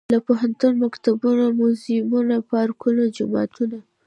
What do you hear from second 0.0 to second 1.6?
لکه پوهنتونه، مکتبونه